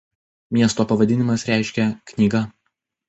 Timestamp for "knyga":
2.13-2.43